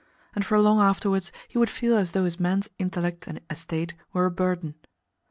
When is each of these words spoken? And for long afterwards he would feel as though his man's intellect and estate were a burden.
And 0.33 0.43
for 0.43 0.57
long 0.59 0.79
afterwards 0.79 1.31
he 1.47 1.59
would 1.59 1.69
feel 1.69 1.95
as 1.95 2.13
though 2.13 2.23
his 2.23 2.39
man's 2.39 2.71
intellect 2.79 3.27
and 3.27 3.39
estate 3.51 3.93
were 4.13 4.25
a 4.25 4.31
burden. 4.31 4.73